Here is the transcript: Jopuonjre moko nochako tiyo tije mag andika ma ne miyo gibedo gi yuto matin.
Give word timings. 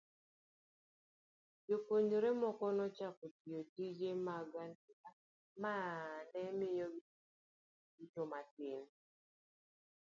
Jopuonjre 1.67 2.29
moko 2.41 2.65
nochako 2.77 3.25
tiyo 3.37 3.61
tije 3.73 4.09
mag 4.27 4.47
andika 4.63 5.09
ma 5.61 5.73
ne 6.31 6.43
miyo 6.57 6.87
gibedo 6.93 7.79
gi 7.93 7.97
yuto 7.99 8.21
matin. 8.31 8.81